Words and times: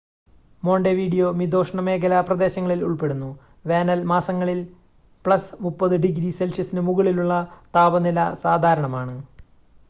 Montevideo 0.63 1.27
മിതോഷ്‌ണമേഖലാ 1.33 2.19
പ്രദേശങ്ങളിൽ 2.21 2.81
ഉൾപ്പെടുന്നു 2.83 3.29
വേനൽ 3.65 4.01
മാസങ്ങളിൽ 4.05 4.59
+30 5.25 6.01
ഡിഗ്രി 6.07 6.31
സെൽഷ്യസിന് 6.39 6.83
മുകളിലുള്ള 6.89 7.35
താപനില 7.75 8.19
സാധാരണമാണ് 8.43 9.15